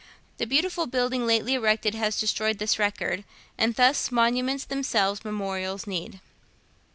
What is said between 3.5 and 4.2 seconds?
and thus